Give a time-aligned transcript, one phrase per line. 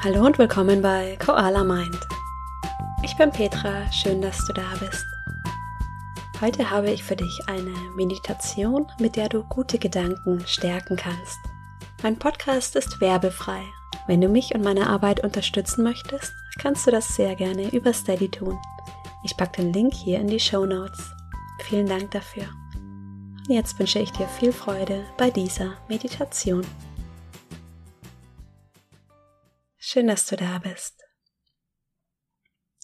[0.00, 1.98] Hallo und willkommen bei Koala Mind.
[3.02, 5.04] Ich bin Petra, schön, dass du da bist.
[6.40, 11.36] Heute habe ich für dich eine Meditation, mit der du gute Gedanken stärken kannst.
[12.00, 13.60] Mein Podcast ist werbefrei.
[14.06, 18.30] Wenn du mich und meine Arbeit unterstützen möchtest, kannst du das sehr gerne über Steady
[18.30, 18.56] tun.
[19.24, 21.10] Ich packe den Link hier in die Show Notes.
[21.64, 22.44] Vielen Dank dafür.
[23.48, 26.64] Jetzt wünsche ich dir viel Freude bei dieser Meditation.
[29.90, 31.02] Schön, dass du da bist.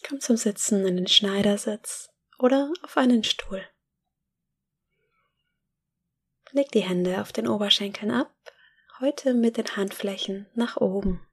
[0.09, 2.09] Komm zum Sitzen in den Schneidersitz
[2.39, 3.63] oder auf einen Stuhl.
[6.53, 8.35] Leg die Hände auf den Oberschenkeln ab,
[9.01, 11.31] heute mit den Handflächen nach oben.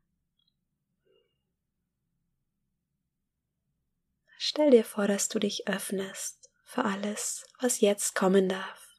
[4.37, 8.89] Stell dir vor, dass du dich öffnest für alles, was jetzt kommen darf.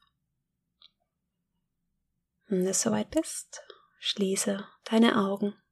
[2.47, 3.61] Wenn du soweit bist,
[3.99, 5.62] schließe deine Augen.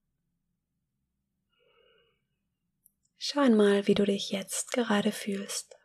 [3.24, 5.78] Schau einmal, wie du dich jetzt gerade fühlst.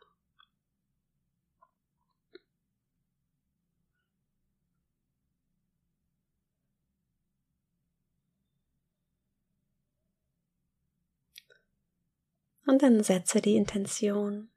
[12.65, 14.49] Und dann setze die Intention,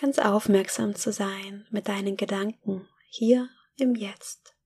[0.00, 4.56] ganz aufmerksam zu sein mit deinen Gedanken hier im Jetzt.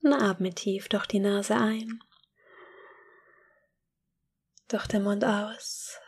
[0.00, 2.02] Und atme tief durch die Nase ein
[4.68, 5.98] durch den Mund aus.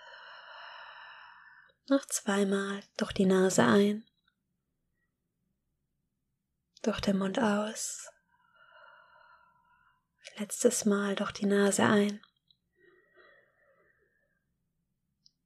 [1.88, 4.04] Noch zweimal durch die Nase ein.
[6.82, 8.10] Durch den Mund aus.
[10.38, 12.22] Letztes Mal durch die Nase ein.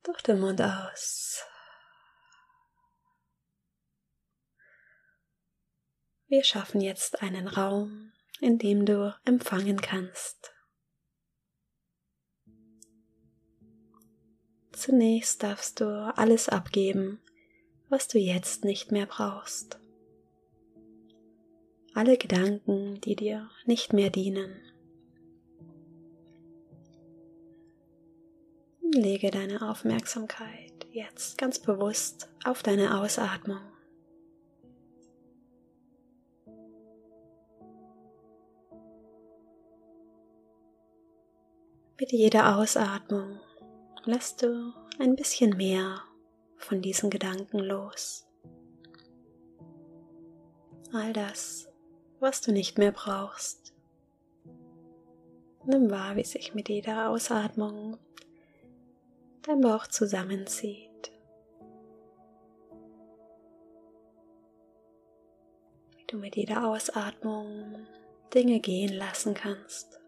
[0.02, 1.45] Durch den Mund aus.
[6.27, 10.52] Wir schaffen jetzt einen Raum, in dem du empfangen kannst.
[14.80, 17.20] Zunächst darfst du alles abgeben,
[17.91, 19.79] was du jetzt nicht mehr brauchst.
[21.92, 24.57] Alle Gedanken, die dir nicht mehr dienen.
[28.80, 33.61] Lege deine Aufmerksamkeit jetzt ganz bewusst auf deine Ausatmung.
[41.98, 43.41] Mit jeder Ausatmung
[44.06, 46.02] lässt du ein bisschen mehr
[46.56, 48.27] von diesen Gedanken los.
[50.92, 51.68] All das,
[52.18, 53.74] was du nicht mehr brauchst.
[55.66, 57.98] Nimm wahr, wie sich mit jeder Ausatmung
[59.42, 61.12] dein Bauch zusammenzieht.
[65.96, 67.86] Wie du mit jeder Ausatmung
[68.34, 69.99] Dinge gehen lassen kannst.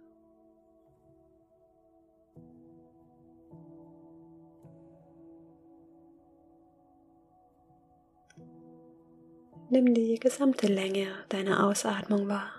[9.72, 12.53] Nimm die gesamte Länge deiner Ausatmung wahr.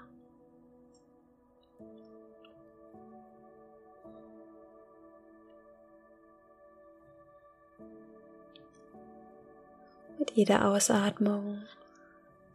[10.17, 11.61] Mit jeder Ausatmung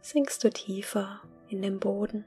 [0.01, 2.25] sinkst du tiefer in den Boden.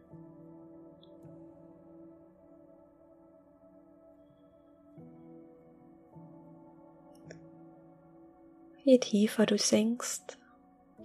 [8.85, 10.39] Je tiefer du sinkst,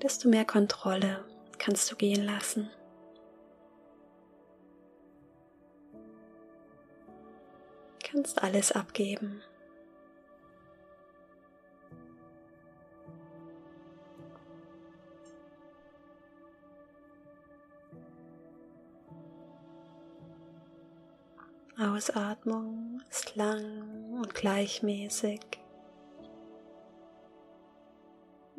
[0.02, 1.26] desto mehr Kontrolle
[1.58, 2.70] kannst du gehen lassen.
[8.04, 9.42] Kannst alles abgeben.
[21.80, 25.42] Ausatmung ist lang und gleichmäßig.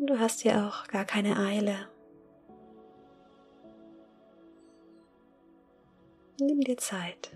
[0.09, 1.87] Du hast ja auch gar keine Eile.
[6.41, 7.31] Nimm dir Zeit.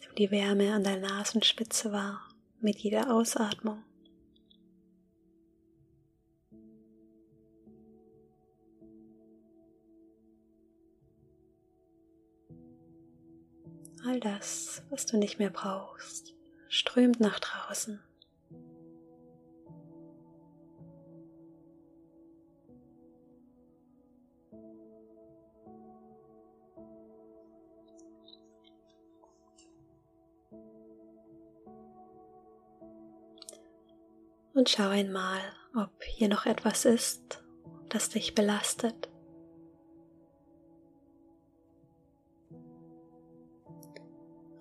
[0.00, 2.28] Nimm die Wärme an der Nasenspitze wahr
[2.60, 3.85] mit jeder Ausatmung.
[14.08, 16.32] All das, was du nicht mehr brauchst,
[16.68, 18.00] strömt nach draußen.
[34.54, 35.40] Und schau einmal,
[35.74, 37.42] ob hier noch etwas ist,
[37.88, 39.08] das dich belastet.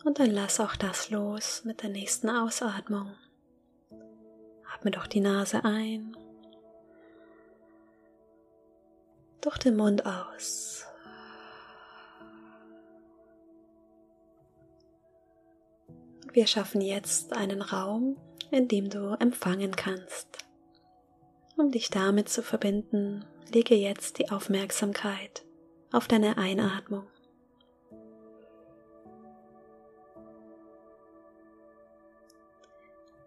[0.06, 3.16] Und dann lass auch das los mit der nächsten Ausatmung.
[4.72, 6.16] Atme doch die Nase ein,
[9.42, 10.86] durch den Mund aus.
[16.32, 18.16] Wir schaffen jetzt einen Raum,
[18.52, 20.46] in dem du empfangen kannst.
[21.58, 25.46] Um dich damit zu verbinden, lege jetzt die Aufmerksamkeit
[25.92, 27.08] auf deine Einatmung.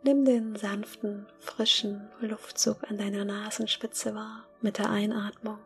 [0.08, 5.58] Nimm den sanften, frischen Luftzug an deiner Nasenspitze wahr mit der Einatmung.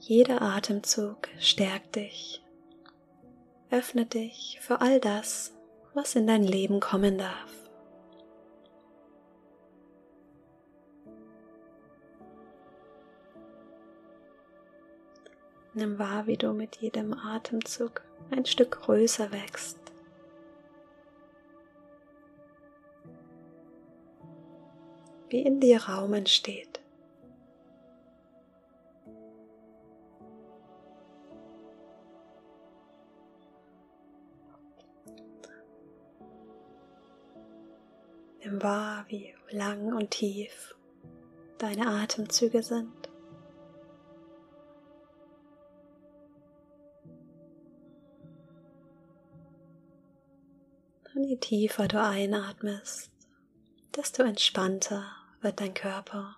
[0.00, 2.42] Jeder Atemzug stärkt dich,
[3.70, 5.52] öffnet dich für all das,
[5.94, 7.59] was in dein Leben kommen darf.
[15.72, 19.78] Nimm wahr, wie du mit jedem Atemzug ein Stück größer wächst.
[25.28, 26.80] Wie in dir Raum entsteht.
[38.42, 40.74] Nimm wahr, wie lang und tief
[41.58, 42.99] deine Atemzüge sind.
[51.14, 53.10] Und je tiefer du einatmest,
[53.96, 55.04] desto entspannter
[55.40, 56.36] wird dein Körper.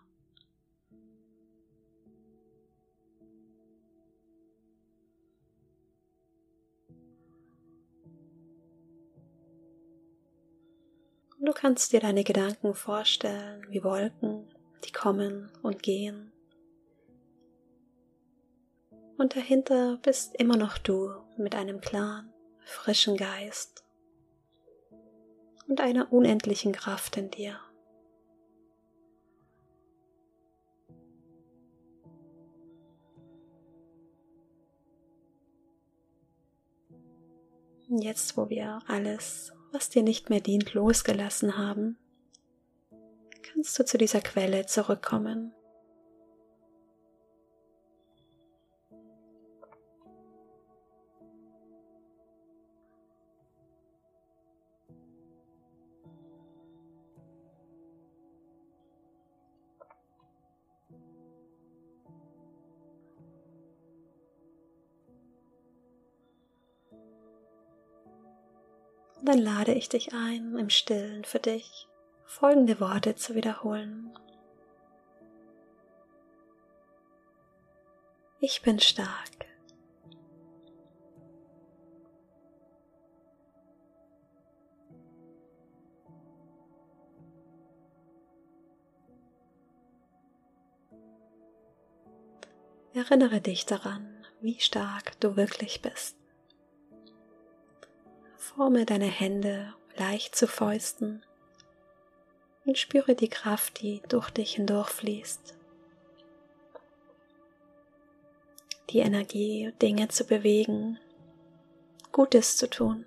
[11.38, 14.48] Und du kannst dir deine Gedanken vorstellen wie Wolken,
[14.84, 16.32] die kommen und gehen.
[19.18, 22.32] Und dahinter bist immer noch du mit einem klaren,
[22.64, 23.81] frischen Geist
[25.68, 27.58] und einer unendlichen Kraft in dir.
[37.88, 41.98] Jetzt, wo wir alles, was dir nicht mehr dient, losgelassen haben,
[43.42, 45.52] kannst du zu dieser Quelle zurückkommen
[69.22, 71.88] dann lade ich dich ein, im Stillen für dich
[72.24, 74.12] folgende Worte zu wiederholen.
[78.40, 79.30] Ich bin stark.
[92.94, 96.21] Erinnere dich daran, wie stark du wirklich bist.
[98.42, 101.22] Forme deine Hände leicht zu Fäusten
[102.64, 105.54] und spüre die Kraft, die durch dich hindurchfließt.
[108.90, 110.98] Die Energie, Dinge zu bewegen,
[112.10, 113.06] Gutes zu tun.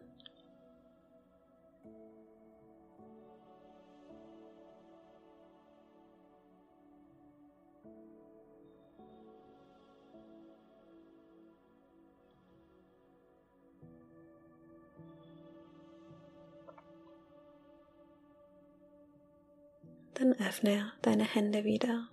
[20.15, 22.09] Dann öffne deine Hände wieder.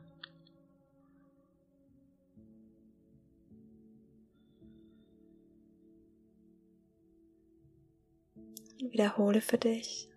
[8.78, 10.08] Wiederhole für dich.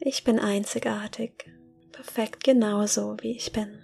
[0.00, 1.50] Ich bin einzigartig,
[1.92, 3.83] perfekt genauso wie ich bin.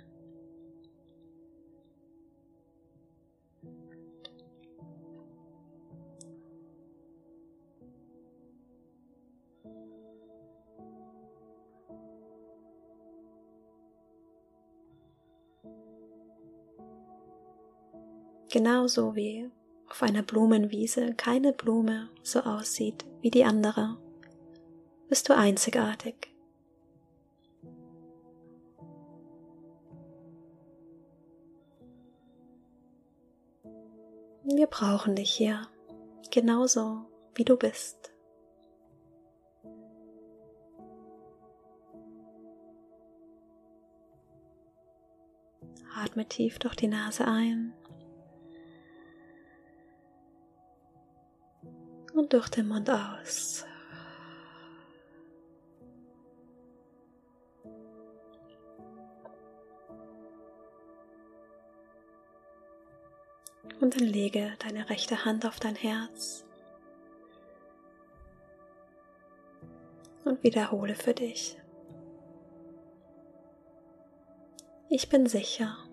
[18.50, 19.48] Genauso wie
[19.88, 23.96] auf einer Blumenwiese keine Blume so aussieht wie die andere,
[25.08, 26.34] bist du einzigartig.
[34.42, 35.68] Wir brauchen dich hier,
[36.32, 37.04] genauso
[37.36, 38.12] wie du bist.
[45.94, 47.74] Atme tief durch die Nase ein
[52.20, 53.64] und durch den Mund aus.
[63.80, 66.44] Und dann lege deine rechte Hand auf dein Herz
[70.26, 71.56] und wiederhole für dich.
[74.90, 75.89] Ich bin sicher.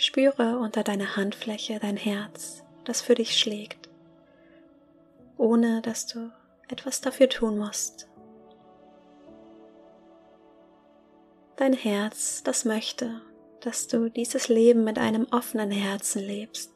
[0.00, 3.88] Spüre unter deiner Handfläche dein Herz, das für dich schlägt,
[5.36, 6.30] ohne dass du
[6.68, 8.08] etwas dafür tun musst.
[11.56, 13.22] Dein Herz, das möchte,
[13.58, 16.72] dass du dieses Leben mit einem offenen Herzen lebst.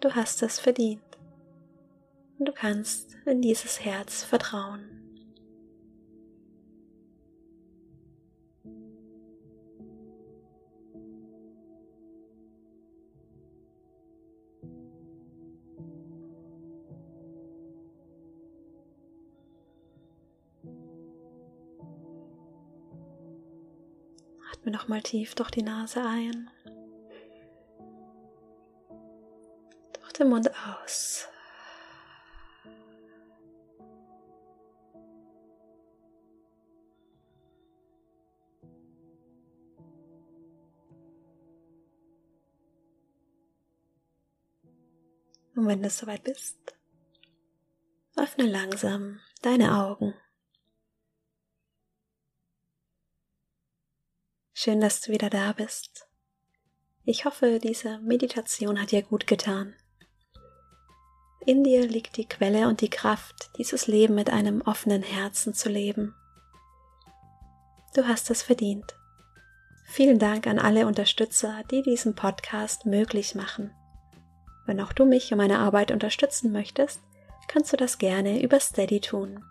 [0.00, 1.07] Du hast es verdient
[2.38, 4.94] und du kannst in dieses Herz vertrauen.
[24.52, 26.50] Atme nochmal tief durch die Nase ein.
[29.92, 30.50] Durch den Mund
[30.82, 31.28] aus.
[45.68, 46.56] Wenn du soweit bist,
[48.16, 50.14] öffne langsam deine Augen.
[54.54, 56.08] Schön, dass du wieder da bist.
[57.04, 59.76] Ich hoffe, diese Meditation hat dir gut getan.
[61.46, 65.68] In dir liegt die Quelle und die Kraft, dieses Leben mit einem offenen Herzen zu
[65.68, 66.14] leben.
[67.94, 68.94] Du hast es verdient.
[69.86, 73.72] Vielen Dank an alle Unterstützer, die diesen Podcast möglich machen.
[74.68, 77.00] Wenn auch du mich und meine Arbeit unterstützen möchtest,
[77.48, 79.42] kannst du das gerne über Steady tun.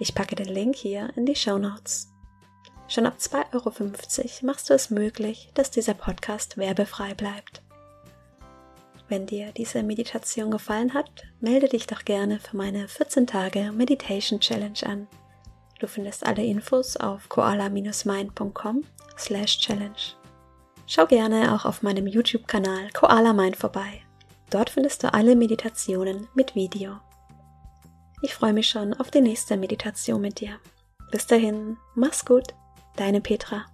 [0.00, 2.08] Ich packe den Link hier in die Show Notes.
[2.88, 3.72] Schon ab 2,50 Euro
[4.42, 7.62] machst du es möglich, dass dieser Podcast werbefrei bleibt.
[9.08, 14.40] Wenn dir diese Meditation gefallen hat, melde dich doch gerne für meine 14 Tage Meditation
[14.40, 15.06] Challenge an.
[15.78, 18.82] Du findest alle Infos auf koala-mind.com
[19.16, 20.16] slash challenge.
[20.88, 24.02] Schau gerne auch auf meinem YouTube-Kanal Koala Mind vorbei.
[24.50, 26.98] Dort findest du alle Meditationen mit Video.
[28.22, 30.58] Ich freue mich schon auf die nächste Meditation mit dir.
[31.10, 32.54] Bis dahin, mach's gut,
[32.96, 33.66] deine Petra.